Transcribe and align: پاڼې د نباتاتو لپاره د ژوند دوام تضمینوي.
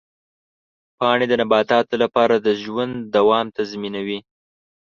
پاڼې 0.97 1.25
د 1.29 1.33
نباتاتو 1.41 1.95
لپاره 2.03 2.35
د 2.37 2.47
ژوند 2.61 2.93
دوام 3.15 3.45
تضمینوي. 3.57 4.19